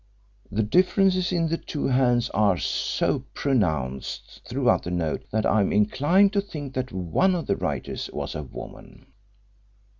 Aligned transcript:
The 0.51 0.63
differences 0.63 1.31
in 1.31 1.49
the 1.49 1.59
two 1.59 1.85
hands 1.85 2.31
are 2.31 2.57
so 2.57 3.25
pronounced 3.35 4.41
throughout 4.47 4.81
the 4.81 4.89
note 4.89 5.25
that 5.29 5.45
I 5.45 5.61
am 5.61 5.71
inclined 5.71 6.33
to 6.33 6.41
think 6.41 6.73
that 6.73 6.91
one 6.91 7.35
of 7.35 7.45
the 7.45 7.55
writers 7.55 8.09
was 8.11 8.33
a 8.33 8.41
woman." 8.41 9.05